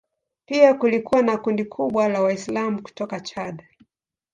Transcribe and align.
Pia 0.45 0.73
kulikuwa 0.73 1.21
na 1.21 1.37
kundi 1.37 1.65
kubwa 1.65 2.07
la 2.07 2.21
Waislamu 2.21 2.83
kutoka 2.83 3.19
Chad. 3.19 3.63